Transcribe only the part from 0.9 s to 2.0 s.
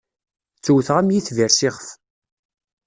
am yitbir s ixef.